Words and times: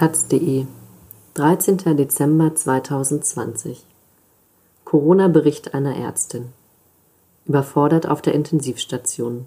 taz.de 0.00 0.64
13. 1.34 1.76
Dezember 1.94 2.54
2020 2.54 3.84
Corona-Bericht 4.86 5.74
einer 5.74 5.94
Ärztin 5.94 6.54
Überfordert 7.44 8.08
auf 8.08 8.22
der 8.22 8.32
Intensivstation 8.32 9.46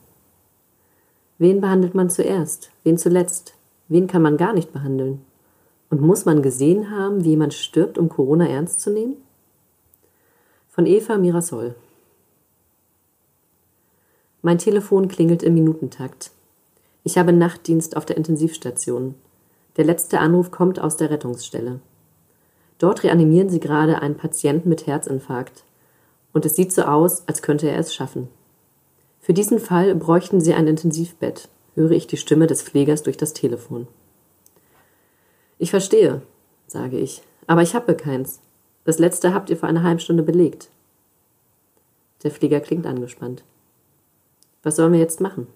Wen 1.39 1.59
behandelt 1.59 1.95
man 1.95 2.11
zuerst? 2.11 2.69
Wen 2.83 2.99
zuletzt? 2.99 3.55
Wen 3.87 4.05
kann 4.05 4.21
man 4.21 4.37
gar 4.37 4.53
nicht 4.53 4.71
behandeln? 4.71 5.25
Und 5.89 6.01
muss 6.01 6.25
man 6.25 6.43
gesehen 6.43 6.91
haben, 6.91 7.23
wie 7.23 7.29
jemand 7.29 7.55
stirbt, 7.55 7.97
um 7.97 8.07
Corona 8.07 8.47
ernst 8.47 8.79
zu 8.79 8.91
nehmen? 8.91 9.15
Von 10.69 10.85
Eva 10.85 11.17
Mirasol 11.17 11.73
Mein 14.43 14.59
Telefon 14.59 15.07
klingelt 15.07 15.41
im 15.41 15.55
Minutentakt. 15.55 16.29
Ich 17.03 17.17
habe 17.17 17.33
Nachtdienst 17.33 17.97
auf 17.97 18.05
der 18.05 18.17
Intensivstation. 18.17 19.15
Der 19.77 19.85
letzte 19.85 20.19
Anruf 20.19 20.51
kommt 20.51 20.79
aus 20.79 20.97
der 20.97 21.09
Rettungsstelle. 21.09 21.79
Dort 22.77 23.03
reanimieren 23.03 23.49
sie 23.49 23.59
gerade 23.59 24.01
einen 24.01 24.17
Patienten 24.17 24.69
mit 24.69 24.87
Herzinfarkt. 24.87 25.63
Und 26.33 26.45
es 26.45 26.55
sieht 26.55 26.73
so 26.73 26.83
aus, 26.83 27.23
als 27.27 27.41
könnte 27.41 27.69
er 27.69 27.77
es 27.77 27.93
schaffen. 27.93 28.27
Für 29.19 29.33
diesen 29.33 29.59
Fall 29.59 29.95
bräuchten 29.95 30.41
sie 30.41 30.53
ein 30.53 30.67
Intensivbett, 30.67 31.47
höre 31.75 31.91
ich 31.91 32.07
die 32.07 32.17
Stimme 32.17 32.47
des 32.47 32.61
Pflegers 32.61 33.03
durch 33.03 33.17
das 33.17 33.33
Telefon. 33.33 33.87
Ich 35.59 35.69
verstehe, 35.69 36.21
sage 36.67 36.97
ich, 36.97 37.21
aber 37.47 37.61
ich 37.61 37.73
habe 37.73 37.95
keins. 37.95 38.41
Das 38.83 38.99
letzte 38.99 39.33
habt 39.33 39.49
ihr 39.49 39.57
vor 39.57 39.69
einer 39.69 39.83
halben 39.83 39.99
Stunde 39.99 40.23
belegt. 40.23 40.69
Der 42.23 42.31
Pfleger 42.31 42.59
klingt 42.59 42.85
angespannt. 42.85 43.43
Was 44.61 44.75
sollen 44.75 44.93
wir 44.93 44.99
jetzt 44.99 45.21
machen? 45.21 45.47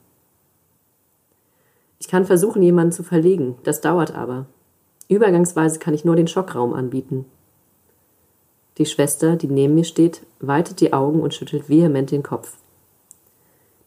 Ich 2.00 2.08
kann 2.08 2.26
versuchen, 2.26 2.62
jemanden 2.62 2.92
zu 2.92 3.04
verlegen, 3.04 3.56
das 3.64 3.82
dauert 3.82 4.14
aber. 4.14 4.46
Übergangsweise 5.10 5.80
kann 5.80 5.94
ich 5.94 6.06
nur 6.06 6.16
den 6.16 6.28
Schockraum 6.28 6.74
anbieten. 6.74 7.26
Die 8.78 8.86
Schwester, 8.86 9.36
die 9.36 9.48
neben 9.48 9.74
mir 9.74 9.86
steht, 9.86 10.22
weitet 10.40 10.82
die 10.82 10.94
Augen 10.94 11.22
und 11.22 11.34
schüttelt 11.34 11.70
vehement 11.70 12.12
den 12.12 12.24
Kopf. 12.24 12.58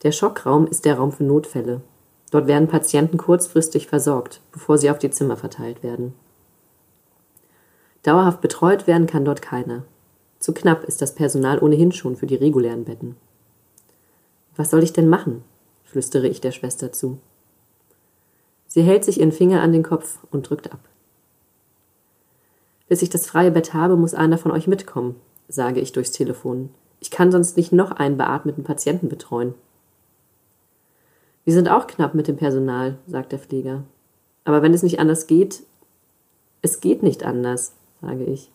Der 0.03 0.13
Schockraum 0.13 0.67
ist 0.67 0.85
der 0.85 0.97
Raum 0.97 1.13
für 1.13 1.25
Notfälle. 1.25 1.83
Dort 2.31 2.47
werden 2.47 2.69
Patienten 2.69 3.19
kurzfristig 3.19 3.87
versorgt, 3.87 4.41
bevor 4.51 4.79
sie 4.79 4.91
auf 4.91 4.99
die 4.99 5.11
Zimmer 5.11 5.37
verteilt 5.37 5.83
werden. 5.83 6.15
Dauerhaft 8.03 8.41
betreut 8.41 8.87
werden 8.87 9.07
kann 9.07 9.25
dort 9.25 9.43
keiner. 9.43 9.85
Zu 10.39 10.55
knapp 10.55 10.85
ist 10.85 11.03
das 11.03 11.15
Personal 11.15 11.59
ohnehin 11.59 11.93
schon 11.93 12.17
für 12.17 12.27
die 12.27 12.37
regulären 12.37 12.85
Betten. 12.85 13.17
Was 14.57 14.71
soll 14.71 14.83
ich 14.83 14.93
denn 14.93 15.09
machen? 15.09 15.45
flüstere 15.85 16.29
ich 16.29 16.41
der 16.41 16.53
Schwester 16.53 16.93
zu. 16.93 17.19
Sie 18.71 18.83
hält 18.83 19.05
sich 19.05 19.19
ihren 19.19 19.33
Finger 19.33 19.63
an 19.63 19.73
den 19.73 19.83
Kopf 19.83 20.19
und 20.31 20.49
drückt 20.49 20.73
ab. 20.73 20.79
Bis 22.89 23.03
ich 23.03 23.11
das 23.11 23.27
freie 23.27 23.51
Bett 23.51 23.75
habe, 23.75 23.97
muss 23.97 24.15
einer 24.15 24.39
von 24.39 24.53
euch 24.53 24.69
mitkommen, 24.69 25.17
sage 25.49 25.81
ich 25.81 25.91
durchs 25.91 26.13
Telefon. 26.13 26.71
Ich 27.01 27.11
kann 27.11 27.33
sonst 27.33 27.57
nicht 27.57 27.73
noch 27.73 27.91
einen 27.91 28.17
beatmeten 28.17 28.63
Patienten 28.63 29.09
betreuen. 29.09 29.55
Wir 31.45 31.53
sind 31.53 31.69
auch 31.69 31.89
knapp 31.89 32.15
mit 32.15 32.29
dem 32.29 32.37
Personal, 32.37 32.97
sagt 33.09 33.33
der 33.33 33.41
Pfleger. 33.41 33.83
Aber 34.45 34.63
wenn 34.63 34.73
es 34.73 34.85
nicht 34.85 35.01
anders 35.01 35.27
geht, 35.27 35.65
es 36.63 36.81
geht 36.81 37.03
nicht 37.03 37.25
anders, 37.25 37.73
sage 38.01 38.25
ich. 38.25 38.53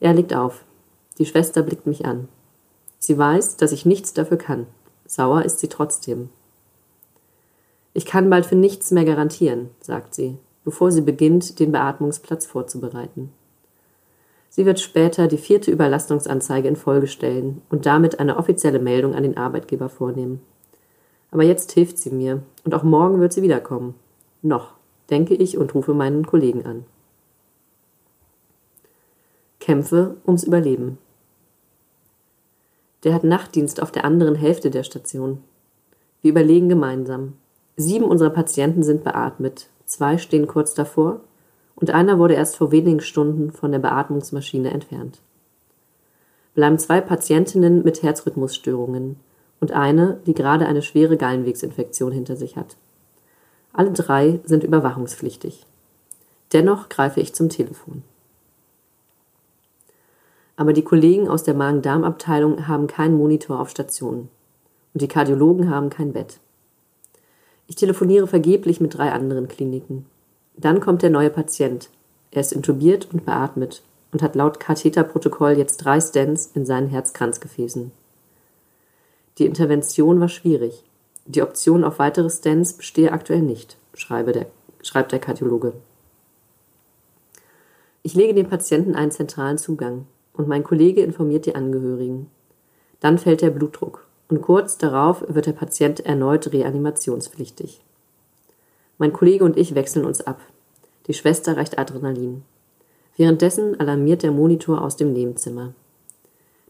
Er 0.00 0.12
legt 0.12 0.34
auf. 0.34 0.64
Die 1.18 1.26
Schwester 1.26 1.62
blickt 1.62 1.86
mich 1.86 2.04
an. 2.04 2.28
Sie 2.98 3.16
weiß, 3.16 3.58
dass 3.58 3.70
ich 3.70 3.86
nichts 3.86 4.12
dafür 4.12 4.38
kann. 4.38 4.66
Sauer 5.06 5.44
ist 5.44 5.60
sie 5.60 5.68
trotzdem. 5.68 6.30
Ich 7.94 8.06
kann 8.06 8.30
bald 8.30 8.46
für 8.46 8.56
nichts 8.56 8.90
mehr 8.90 9.04
garantieren, 9.04 9.70
sagt 9.80 10.14
sie, 10.14 10.36
bevor 10.64 10.92
sie 10.92 11.02
beginnt, 11.02 11.58
den 11.58 11.72
Beatmungsplatz 11.72 12.46
vorzubereiten. 12.46 13.32
Sie 14.50 14.66
wird 14.66 14.80
später 14.80 15.28
die 15.28 15.38
vierte 15.38 15.70
Überlastungsanzeige 15.70 16.68
in 16.68 16.76
Folge 16.76 17.06
stellen 17.06 17.62
und 17.70 17.86
damit 17.86 18.18
eine 18.18 18.36
offizielle 18.36 18.78
Meldung 18.78 19.14
an 19.14 19.22
den 19.22 19.36
Arbeitgeber 19.36 19.88
vornehmen. 19.88 20.40
Aber 21.30 21.42
jetzt 21.42 21.72
hilft 21.72 21.98
sie 21.98 22.10
mir 22.10 22.42
und 22.64 22.74
auch 22.74 22.82
morgen 22.82 23.20
wird 23.20 23.32
sie 23.32 23.42
wiederkommen. 23.42 23.94
Noch, 24.42 24.72
denke 25.10 25.34
ich 25.34 25.58
und 25.58 25.74
rufe 25.74 25.94
meinen 25.94 26.26
Kollegen 26.26 26.64
an. 26.64 26.86
Kämpfe 29.60 30.16
ums 30.26 30.44
Überleben. 30.44 30.98
Der 33.04 33.14
hat 33.14 33.24
Nachtdienst 33.24 33.82
auf 33.82 33.92
der 33.92 34.04
anderen 34.04 34.34
Hälfte 34.34 34.70
der 34.70 34.82
Station. 34.82 35.42
Wir 36.22 36.30
überlegen 36.30 36.68
gemeinsam. 36.68 37.34
Sieben 37.80 38.06
unserer 38.06 38.30
Patienten 38.30 38.82
sind 38.82 39.04
beatmet, 39.04 39.68
zwei 39.86 40.18
stehen 40.18 40.48
kurz 40.48 40.74
davor 40.74 41.20
und 41.76 41.92
einer 41.92 42.18
wurde 42.18 42.34
erst 42.34 42.56
vor 42.56 42.72
wenigen 42.72 42.98
Stunden 42.98 43.52
von 43.52 43.70
der 43.70 43.78
Beatmungsmaschine 43.78 44.72
entfernt. 44.72 45.20
Bleiben 46.56 46.80
zwei 46.80 47.00
Patientinnen 47.00 47.84
mit 47.84 48.02
Herzrhythmusstörungen 48.02 49.14
und 49.60 49.70
eine, 49.70 50.18
die 50.26 50.34
gerade 50.34 50.66
eine 50.66 50.82
schwere 50.82 51.16
Gallenwegsinfektion 51.16 52.10
hinter 52.10 52.34
sich 52.34 52.56
hat. 52.56 52.76
Alle 53.72 53.92
drei 53.92 54.40
sind 54.44 54.64
überwachungspflichtig. 54.64 55.64
Dennoch 56.52 56.88
greife 56.88 57.20
ich 57.20 57.32
zum 57.32 57.48
Telefon. 57.48 58.02
Aber 60.56 60.72
die 60.72 60.82
Kollegen 60.82 61.28
aus 61.28 61.44
der 61.44 61.54
Magen-Darm-Abteilung 61.54 62.66
haben 62.66 62.88
keinen 62.88 63.16
Monitor 63.16 63.60
auf 63.60 63.70
Stationen 63.70 64.30
und 64.94 65.02
die 65.02 65.06
Kardiologen 65.06 65.70
haben 65.70 65.90
kein 65.90 66.12
Bett. 66.12 66.40
Ich 67.68 67.76
telefoniere 67.76 68.26
vergeblich 68.26 68.80
mit 68.80 68.96
drei 68.96 69.12
anderen 69.12 69.46
Kliniken. 69.46 70.06
Dann 70.56 70.80
kommt 70.80 71.02
der 71.02 71.10
neue 71.10 71.30
Patient. 71.30 71.90
Er 72.30 72.40
ist 72.40 72.52
intubiert 72.52 73.08
und 73.12 73.26
beatmet 73.26 73.82
und 74.10 74.22
hat 74.22 74.34
laut 74.34 74.58
Katheterprotokoll 74.58 75.52
jetzt 75.52 75.76
drei 75.76 76.00
Stents 76.00 76.50
in 76.54 76.64
seinen 76.64 76.88
Herzkranzgefäßen. 76.88 77.92
Die 79.36 79.44
Intervention 79.44 80.18
war 80.18 80.30
schwierig. 80.30 80.82
Die 81.26 81.42
Option 81.42 81.84
auf 81.84 81.98
weitere 81.98 82.30
Stents 82.30 82.72
bestehe 82.72 83.12
aktuell 83.12 83.42
nicht, 83.42 83.76
der, 84.32 84.46
schreibt 84.82 85.12
der 85.12 85.18
Kardiologe. 85.18 85.74
Ich 88.02 88.14
lege 88.14 88.32
dem 88.32 88.48
Patienten 88.48 88.94
einen 88.94 89.10
zentralen 89.10 89.58
Zugang 89.58 90.06
und 90.32 90.48
mein 90.48 90.64
Kollege 90.64 91.02
informiert 91.02 91.44
die 91.44 91.54
Angehörigen. 91.54 92.30
Dann 93.00 93.18
fällt 93.18 93.42
der 93.42 93.50
Blutdruck 93.50 94.07
und 94.28 94.42
kurz 94.42 94.78
darauf 94.78 95.24
wird 95.28 95.46
der 95.46 95.52
Patient 95.52 96.00
erneut 96.00 96.52
reanimationspflichtig. 96.52 97.80
Mein 98.98 99.12
Kollege 99.12 99.44
und 99.44 99.56
ich 99.56 99.74
wechseln 99.74 100.04
uns 100.04 100.20
ab. 100.20 100.40
Die 101.06 101.14
Schwester 101.14 101.56
reicht 101.56 101.78
Adrenalin. 101.78 102.42
Währenddessen 103.16 103.78
alarmiert 103.80 104.22
der 104.22 104.30
Monitor 104.30 104.82
aus 104.82 104.96
dem 104.96 105.12
Nebenzimmer. 105.12 105.72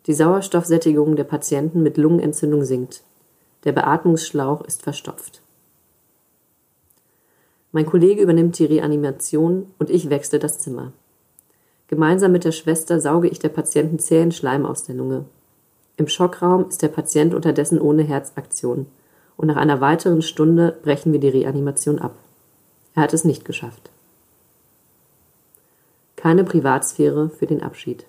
Die 0.07 0.15
Sauerstoffsättigung 0.15 1.17
der 1.17 1.25
Patienten 1.25 1.83
mit 1.83 1.97
Lungenentzündung 1.97 2.65
sinkt. 2.65 3.03
Der 3.65 3.73
Beatmungsschlauch 3.73 4.63
ist 4.63 4.83
verstopft. 4.83 5.43
Mein 7.73 7.85
Kollege 7.85 8.23
übernimmt 8.23 8.59
die 8.59 8.65
Reanimation 8.65 9.67
und 9.79 9.91
ich 9.91 10.09
wechsle 10.09 10.39
das 10.39 10.59
Zimmer. 10.59 10.93
Gemeinsam 11.89 12.33
mit 12.33 12.45
der 12.45 12.53
Schwester 12.53 13.01
sauge 13.01 13.29
ich 13.29 13.39
der 13.39 13.51
Patienten 13.51 13.99
zähen 13.99 14.33
Schleim 14.33 14.65
aus 14.65 14.85
der 14.85 14.95
Lunge. 14.95 15.25
Im 15.99 16.07
Schockraum 16.07 16.69
ist 16.69 16.81
der 16.81 16.89
Patient 16.89 17.35
unterdessen 17.35 17.81
ohne 17.81 18.05
Herzaktion 18.05 18.87
und 19.37 19.49
nach 19.49 19.57
einer 19.57 19.81
weiteren 19.81 20.23
Stunde 20.23 20.79
brechen 20.85 21.13
wir 21.13 21.19
die 21.19 21.29
Reanimation 21.29 21.99
ab. 21.99 22.15
Er 22.95 23.03
hat 23.03 23.13
es 23.13 23.25
nicht 23.25 23.45
geschafft. 23.45 23.91
Keine 26.15 26.45
Privatsphäre 26.45 27.31
für 27.31 27.47
den 27.47 27.65
Abschied. 27.65 28.07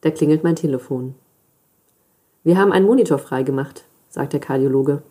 Da 0.00 0.10
klingelt 0.10 0.42
mein 0.42 0.56
Telefon. 0.56 1.14
Wir 2.44 2.56
haben 2.56 2.72
einen 2.72 2.86
Monitor 2.86 3.18
freigemacht, 3.18 3.84
sagt 4.08 4.32
der 4.32 4.40
Kardiologe. 4.40 5.02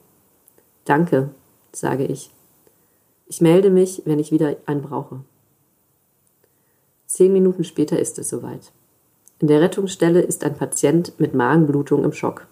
Danke, 0.85 1.29
sage 1.71 2.05
ich. 2.05 2.31
Ich 3.27 3.41
melde 3.41 3.69
mich, 3.69 4.01
wenn 4.05 4.17
ich 4.17 4.31
wieder 4.31 4.57
einen 4.65 4.81
brauche. 4.81 5.21
Zehn 7.05 7.31
Minuten 7.31 7.63
später 7.63 7.99
ist 7.99 8.17
es 8.17 8.29
soweit. 8.29 8.71
In 9.41 9.47
der 9.47 9.59
Rettungsstelle 9.59 10.21
ist 10.21 10.43
ein 10.43 10.53
Patient 10.53 11.19
mit 11.19 11.33
Magenblutung 11.33 12.03
im 12.03 12.13
Schock. 12.13 12.45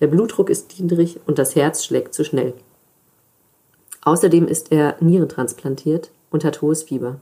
Der 0.00 0.06
Blutdruck 0.06 0.48
ist 0.48 0.80
niedrig 0.80 1.20
und 1.26 1.38
das 1.38 1.54
Herz 1.54 1.84
schlägt 1.84 2.14
zu 2.14 2.24
schnell. 2.24 2.54
Außerdem 4.00 4.48
ist 4.48 4.72
er 4.72 4.96
nierentransplantiert 5.00 6.10
und 6.30 6.42
hat 6.42 6.62
hohes 6.62 6.84
Fieber. 6.84 7.20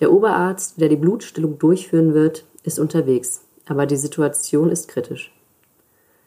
Der 0.00 0.10
Oberarzt, 0.10 0.80
der 0.80 0.88
die 0.88 0.96
Blutstillung 0.96 1.58
durchführen 1.58 2.14
wird, 2.14 2.46
ist 2.62 2.78
unterwegs, 2.78 3.42
aber 3.66 3.84
die 3.84 3.98
Situation 3.98 4.70
ist 4.70 4.88
kritisch. 4.88 5.30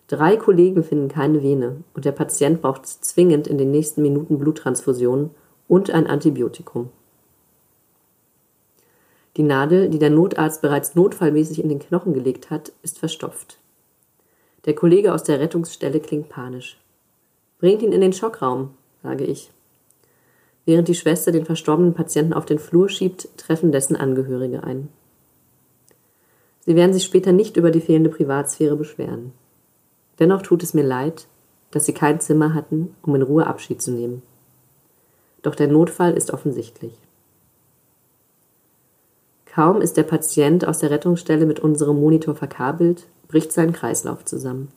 Drei 0.08 0.38
Kollegen 0.38 0.84
finden 0.84 1.08
keine 1.08 1.42
Vene 1.42 1.78
und 1.96 2.06
der 2.06 2.12
Patient 2.12 2.62
braucht 2.62 2.86
zwingend 2.86 3.48
in 3.48 3.58
den 3.58 3.72
nächsten 3.72 4.04
Minuten 4.04 4.38
Bluttransfusionen 4.38 5.32
und 5.68 5.90
ein 5.90 6.06
Antibiotikum. 6.06 6.92
Die 9.36 9.44
Nadel, 9.44 9.90
die 9.90 10.00
der 10.00 10.12
Notarzt 10.12 10.62
bereits 10.62 10.96
notfallmäßig 10.96 11.62
in 11.62 11.70
den 11.70 11.80
Knochen 11.80 12.14
gelegt 12.14 12.52
hat, 12.52 12.72
ist 12.84 13.00
verstopft. 13.00 13.58
Der 14.66 14.76
Kollege 14.76 15.14
aus 15.14 15.24
der 15.24 15.40
Rettungsstelle 15.40 16.00
klingt 16.00 16.30
panisch. 16.30 16.78
Bringt 17.60 17.82
ihn 17.82 17.92
in 17.92 18.02
den 18.02 18.14
Schockraum, 18.14 18.72
sage 19.02 19.24
ich. 19.26 19.50
Während 20.66 20.88
die 20.88 20.96
Schwester 20.96 21.32
den 21.32 21.46
verstorbenen 21.46 21.94
Patienten 21.94 22.34
auf 22.34 22.46
den 22.46 22.60
Flur 22.60 22.90
schiebt, 22.90 23.28
treffen 23.38 23.72
dessen 23.72 23.96
Angehörige 23.96 24.64
ein. 24.64 24.90
Sie 26.66 26.76
werden 26.76 26.94
sich 26.94 27.04
später 27.04 27.34
nicht 27.34 27.58
über 27.58 27.72
die 27.72 27.82
fehlende 27.82 28.10
Privatsphäre 28.10 28.78
beschweren. 28.78 29.34
Dennoch 30.20 30.42
tut 30.42 30.64
es 30.64 30.74
mir 30.74 30.84
leid, 30.84 31.28
dass 31.72 31.86
sie 31.86 31.94
kein 31.94 32.22
Zimmer 32.22 32.54
hatten, 32.54 32.96
um 33.02 33.16
in 33.16 33.24
Ruhe 33.24 33.48
Abschied 33.48 33.82
zu 33.82 33.92
nehmen. 33.92 34.22
Doch 35.42 35.56
der 35.56 35.68
Notfall 35.68 36.14
ist 36.14 36.32
offensichtlich. 36.32 36.94
Kaum 39.54 39.82
ist 39.82 39.98
der 39.98 40.04
Patient 40.04 40.68
aus 40.68 40.80
der 40.80 40.90
Rettungsstelle 40.90 41.46
mit 41.46 41.60
unserem 41.60 42.02
Monitor 42.02 42.34
verkabelt, 42.34 43.06
bricht 43.28 43.52
sein 43.52 43.72
Kreislauf 43.72 44.26
zusammen. 44.26 44.70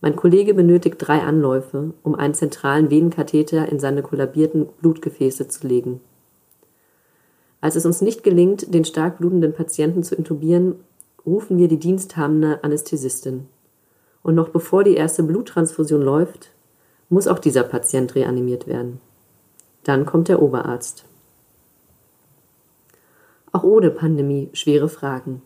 Mein 0.00 0.16
Kollege 0.16 0.54
benötigt 0.54 0.96
drei 0.98 1.20
Anläufe, 1.20 1.92
um 2.02 2.14
einen 2.14 2.32
zentralen 2.32 2.88
Venenkatheter 2.90 3.68
in 3.70 3.78
seine 3.78 4.02
kollabierten 4.02 4.66
Blutgefäße 4.80 5.48
zu 5.48 5.66
legen. 5.66 6.00
Als 7.60 7.76
es 7.76 7.84
uns 7.84 8.00
nicht 8.00 8.22
gelingt, 8.22 8.72
den 8.72 8.86
stark 8.86 9.18
blutenden 9.18 9.52
Patienten 9.52 10.02
zu 10.02 10.14
intubieren, 10.14 10.76
rufen 11.26 11.58
wir 11.58 11.68
die 11.68 11.78
diensthabende 11.78 12.64
Anästhesistin. 12.64 13.48
Und 14.22 14.34
noch 14.34 14.48
bevor 14.48 14.82
die 14.82 14.94
erste 14.94 15.22
Bluttransfusion 15.22 16.00
läuft, 16.00 16.52
muss 17.10 17.28
auch 17.28 17.38
dieser 17.38 17.64
Patient 17.64 18.14
reanimiert 18.14 18.66
werden. 18.66 18.98
Dann 19.84 20.06
kommt 20.06 20.28
der 20.28 20.40
Oberarzt. 20.40 21.04
Auch 23.56 23.62
ohne 23.62 23.90
Pandemie 23.90 24.50
schwere 24.52 24.86
Fragen. 24.86 25.40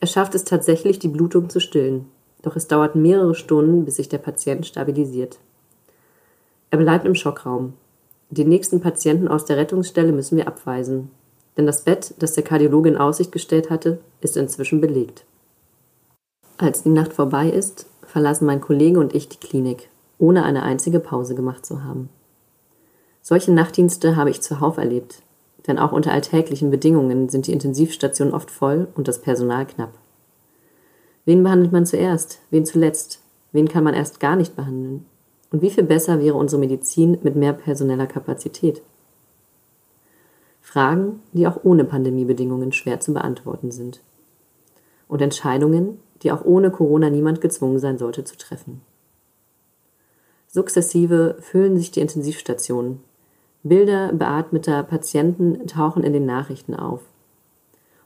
Er 0.00 0.08
schafft 0.08 0.34
es 0.34 0.42
tatsächlich, 0.42 0.98
die 0.98 1.06
Blutung 1.06 1.48
zu 1.48 1.60
stillen. 1.60 2.06
Doch 2.42 2.56
es 2.56 2.66
dauert 2.66 2.96
mehrere 2.96 3.36
Stunden, 3.36 3.84
bis 3.84 3.94
sich 3.94 4.08
der 4.08 4.18
Patient 4.18 4.66
stabilisiert. 4.66 5.38
Er 6.72 6.78
bleibt 6.78 7.06
im 7.06 7.14
Schockraum. 7.14 7.74
Den 8.30 8.48
nächsten 8.48 8.80
Patienten 8.80 9.28
aus 9.28 9.44
der 9.44 9.56
Rettungsstelle 9.56 10.10
müssen 10.10 10.36
wir 10.36 10.48
abweisen, 10.48 11.12
denn 11.56 11.64
das 11.64 11.84
Bett, 11.84 12.12
das 12.18 12.32
der 12.32 12.42
Kardiologe 12.42 12.88
in 12.88 12.96
Aussicht 12.96 13.30
gestellt 13.30 13.70
hatte, 13.70 14.00
ist 14.20 14.36
inzwischen 14.36 14.80
belegt. 14.80 15.24
Als 16.58 16.82
die 16.82 16.88
Nacht 16.88 17.12
vorbei 17.12 17.50
ist, 17.50 17.86
verlassen 18.04 18.46
mein 18.46 18.60
Kollege 18.60 18.98
und 18.98 19.14
ich 19.14 19.28
die 19.28 19.38
Klinik, 19.38 19.90
ohne 20.18 20.42
eine 20.42 20.64
einzige 20.64 20.98
Pause 20.98 21.36
gemacht 21.36 21.64
zu 21.64 21.84
haben. 21.84 22.08
Solche 23.22 23.52
Nachtdienste 23.52 24.16
habe 24.16 24.30
ich 24.30 24.40
zuhauf 24.40 24.76
erlebt, 24.76 25.22
denn 25.66 25.78
auch 25.78 25.92
unter 25.92 26.12
alltäglichen 26.12 26.70
Bedingungen 26.70 27.28
sind 27.28 27.46
die 27.46 27.52
Intensivstationen 27.52 28.34
oft 28.34 28.50
voll 28.50 28.88
und 28.94 29.08
das 29.08 29.20
Personal 29.20 29.66
knapp. 29.66 29.92
Wen 31.24 31.42
behandelt 31.42 31.72
man 31.72 31.86
zuerst? 31.86 32.40
Wen 32.50 32.64
zuletzt? 32.64 33.20
Wen 33.52 33.68
kann 33.68 33.84
man 33.84 33.94
erst 33.94 34.20
gar 34.20 34.36
nicht 34.36 34.56
behandeln? 34.56 35.06
Und 35.50 35.62
wie 35.62 35.70
viel 35.70 35.84
besser 35.84 36.20
wäre 36.20 36.36
unsere 36.36 36.60
Medizin 36.60 37.18
mit 37.22 37.36
mehr 37.36 37.52
personeller 37.52 38.06
Kapazität? 38.06 38.82
Fragen, 40.62 41.20
die 41.32 41.46
auch 41.46 41.64
ohne 41.64 41.84
Pandemiebedingungen 41.84 42.72
schwer 42.72 43.00
zu 43.00 43.12
beantworten 43.12 43.72
sind. 43.72 44.00
Und 45.08 45.20
Entscheidungen, 45.20 45.98
die 46.22 46.30
auch 46.30 46.44
ohne 46.44 46.70
Corona 46.70 47.10
niemand 47.10 47.40
gezwungen 47.40 47.80
sein 47.80 47.98
sollte 47.98 48.22
zu 48.24 48.36
treffen. 48.36 48.80
Sukzessive 50.46 51.36
füllen 51.40 51.76
sich 51.76 51.90
die 51.90 52.00
Intensivstationen. 52.00 53.00
Bilder 53.62 54.12
beatmeter 54.12 54.82
Patienten 54.82 55.66
tauchen 55.66 56.02
in 56.02 56.12
den 56.12 56.24
Nachrichten 56.24 56.74
auf 56.74 57.02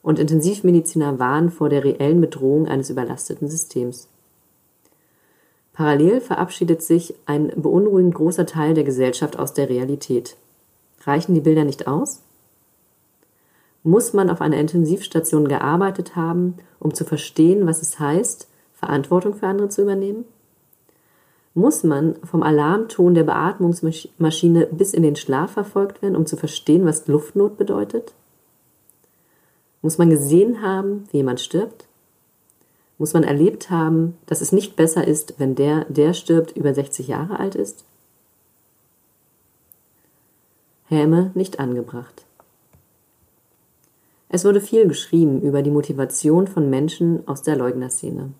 und 0.03 0.19
Intensivmediziner 0.19 1.19
warnen 1.19 1.51
vor 1.51 1.69
der 1.69 1.85
reellen 1.85 2.21
Bedrohung 2.21 2.69
eines 2.69 2.91
überlasteten 2.91 3.49
Systems. 3.49 4.09
Parallel 5.73 6.21
verabschiedet 6.21 6.83
sich 6.83 7.15
ein 7.27 7.53
beunruhigend 7.57 8.15
großer 8.15 8.47
Teil 8.47 8.75
der 8.75 8.85
Gesellschaft 8.85 9.39
aus 9.39 9.55
der 9.55 9.69
Realität. 9.69 10.37
Reichen 11.05 11.35
die 11.35 11.41
Bilder 11.41 11.65
nicht 11.65 11.87
aus? 11.87 12.21
Muss 13.83 14.13
man 14.13 14.31
auf 14.31 14.41
einer 14.41 14.59
Intensivstation 14.59 15.49
gearbeitet 15.49 16.17
haben, 16.17 16.57
um 16.81 16.95
zu 16.95 17.05
verstehen, 17.05 17.67
was 17.67 17.81
es 17.81 17.99
heißt, 17.99 18.49
Verantwortung 18.75 19.35
für 19.35 19.47
andere 19.47 19.69
zu 19.69 19.83
übernehmen? 19.83 20.25
Muss 21.55 21.85
man 21.85 22.17
vom 22.25 22.43
Alarmton 22.43 23.15
der 23.15 23.23
Beatmungsmaschine 23.23 24.67
bis 24.67 24.93
in 24.93 25.05
den 25.05 25.15
Schlaf 25.15 25.53
verfolgt 25.53 26.03
werden, 26.03 26.17
um 26.17 26.27
zu 26.27 26.37
verstehen, 26.37 26.85
was 26.85 27.07
Luftnot 27.07 27.57
bedeutet? 27.57 28.13
Muss 29.81 29.99
man 29.99 30.11
gesehen 30.11 30.63
haben, 30.63 31.05
wie 31.13 31.19
jemand 31.19 31.41
stirbt? 31.41 31.87
Muss 32.99 33.13
man 33.13 33.23
erlebt 33.23 33.71
haben, 33.71 34.17
dass 34.27 34.41
es 34.41 34.51
nicht 34.51 34.75
besser 34.77 35.07
ist, 35.07 35.35
wenn 35.39 35.55
der, 35.55 35.85
der 35.87 36.13
stirbt, 36.13 36.57
über 36.57 36.75
60 36.75 37.07
Jahre 37.07 37.39
alt 37.39 37.55
ist? 37.55 37.85
Häme 40.87 41.31
nicht 41.35 41.61
angebracht. 41.61 42.25
Es 44.29 44.45
wurde 44.45 44.61
viel 44.61 44.89
geschrieben 44.89 45.41
über 45.41 45.63
die 45.63 45.71
Motivation 45.71 46.49
von 46.49 46.69
Menschen 46.69 47.27
aus 47.29 47.43
der 47.43 47.57
Leugnerszene. 47.57 48.31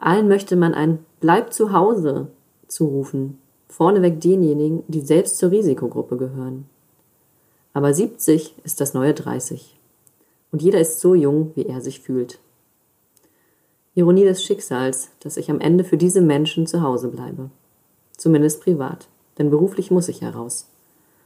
Allen 0.00 0.28
möchte 0.28 0.56
man 0.56 0.74
ein 0.74 1.04
Bleib 1.20 1.52
zu 1.52 1.72
Hause 1.72 2.28
zurufen, 2.66 3.38
vorneweg 3.68 4.20
denjenigen, 4.20 4.82
die 4.88 5.02
selbst 5.02 5.36
zur 5.36 5.50
Risikogruppe 5.50 6.16
gehören. 6.16 6.66
Aber 7.74 7.92
70 7.92 8.54
ist 8.64 8.80
das 8.80 8.94
neue 8.94 9.12
30 9.12 9.78
und 10.52 10.62
jeder 10.62 10.80
ist 10.80 11.00
so 11.00 11.14
jung, 11.14 11.52
wie 11.54 11.66
er 11.66 11.80
sich 11.80 12.00
fühlt. 12.00 12.38
Ironie 13.94 14.24
des 14.24 14.42
Schicksals, 14.42 15.10
dass 15.20 15.36
ich 15.36 15.50
am 15.50 15.60
Ende 15.60 15.84
für 15.84 15.96
diese 15.96 16.22
Menschen 16.22 16.66
zu 16.66 16.80
Hause 16.80 17.08
bleibe. 17.08 17.50
Zumindest 18.16 18.62
privat, 18.62 19.08
denn 19.38 19.50
beruflich 19.50 19.90
muss 19.90 20.08
ich 20.08 20.22
heraus. 20.22 20.68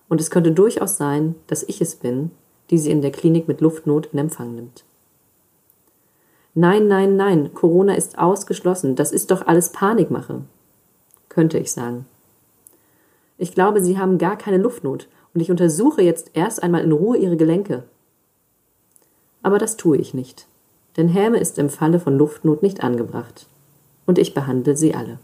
Und 0.08 0.20
es 0.20 0.30
könnte 0.30 0.52
durchaus 0.52 0.96
sein, 0.96 1.36
dass 1.46 1.62
ich 1.62 1.80
es 1.80 1.94
bin, 1.94 2.30
die 2.70 2.78
sie 2.78 2.90
in 2.90 3.02
der 3.02 3.12
Klinik 3.12 3.48
mit 3.48 3.60
Luftnot 3.60 4.06
in 4.12 4.18
Empfang 4.18 4.54
nimmt. 4.54 4.84
Nein, 6.54 6.86
nein, 6.86 7.16
nein, 7.16 7.52
Corona 7.52 7.94
ist 7.94 8.18
ausgeschlossen, 8.18 8.94
das 8.94 9.10
ist 9.12 9.30
doch 9.30 9.46
alles 9.46 9.70
Panikmache, 9.70 10.42
könnte 11.28 11.58
ich 11.58 11.72
sagen. 11.72 12.06
Ich 13.38 13.52
glaube, 13.52 13.82
Sie 13.82 13.98
haben 13.98 14.18
gar 14.18 14.38
keine 14.38 14.58
Luftnot. 14.58 15.08
Und 15.34 15.40
ich 15.40 15.50
untersuche 15.50 16.00
jetzt 16.00 16.30
erst 16.34 16.62
einmal 16.62 16.84
in 16.84 16.92
Ruhe 16.92 17.16
Ihre 17.16 17.36
Gelenke, 17.36 17.82
aber 19.44 19.58
das 19.58 19.76
tue 19.76 19.98
ich 19.98 20.14
nicht, 20.14 20.46
denn 20.96 21.08
Häme 21.08 21.38
ist 21.38 21.58
im 21.58 21.68
Falle 21.68 22.00
von 22.00 22.16
Luftnot 22.16 22.62
nicht 22.62 22.82
angebracht, 22.82 23.46
und 24.06 24.18
ich 24.18 24.32
behandle 24.32 24.76
sie 24.76 24.94
alle. 24.94 25.18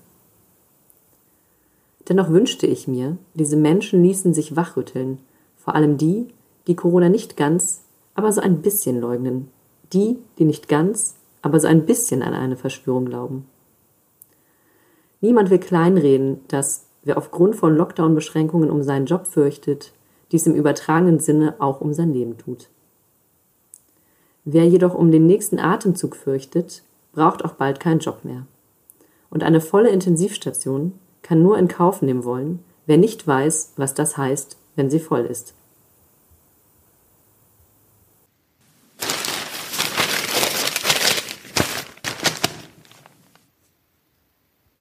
Dennoch 2.08 2.28
wünschte 2.28 2.66
ich 2.66 2.88
mir, 2.88 3.16
diese 3.34 3.56
Menschen 3.56 4.02
ließen 4.02 4.34
sich 4.34 4.56
wachrütteln, 4.56 5.18
vor 5.56 5.74
allem 5.74 5.96
die, 5.96 6.26
die 6.66 6.74
Corona 6.74 7.08
nicht 7.08 7.36
ganz, 7.36 7.82
aber 8.14 8.32
so 8.32 8.40
ein 8.40 8.62
bisschen 8.62 9.00
leugnen, 9.00 9.48
die, 9.92 10.18
die 10.38 10.44
nicht 10.44 10.68
ganz, 10.68 11.14
aber 11.42 11.60
so 11.60 11.66
ein 11.66 11.86
bisschen 11.86 12.22
an 12.22 12.34
eine 12.34 12.56
Verschwörung 12.56 13.06
glauben. 13.06 13.46
Niemand 15.20 15.50
will 15.50 15.58
kleinreden, 15.58 16.40
dass, 16.48 16.86
wer 17.02 17.18
aufgrund 17.18 17.56
von 17.56 17.76
Lockdown-Beschränkungen 17.76 18.70
um 18.70 18.82
seinen 18.82 19.06
Job 19.06 19.26
fürchtet, 19.26 19.92
dies 20.32 20.46
im 20.46 20.54
übertragenen 20.54 21.18
Sinne 21.18 21.56
auch 21.58 21.80
um 21.80 21.92
sein 21.92 22.12
Leben 22.12 22.38
tut. 22.38 22.68
Wer 24.44 24.66
jedoch 24.66 24.94
um 24.94 25.10
den 25.10 25.26
nächsten 25.26 25.58
Atemzug 25.58 26.16
fürchtet, 26.16 26.82
braucht 27.12 27.44
auch 27.44 27.52
bald 27.52 27.80
keinen 27.80 28.00
Job 28.00 28.24
mehr. 28.24 28.46
Und 29.28 29.42
eine 29.42 29.60
volle 29.60 29.90
Intensivstation 29.90 30.92
kann 31.22 31.42
nur 31.42 31.58
in 31.58 31.68
Kauf 31.68 32.02
nehmen 32.02 32.24
wollen, 32.24 32.60
wer 32.86 32.96
nicht 32.96 33.26
weiß, 33.26 33.74
was 33.76 33.94
das 33.94 34.16
heißt, 34.16 34.56
wenn 34.76 34.90
sie 34.90 35.00
voll 35.00 35.26
ist. 35.26 35.54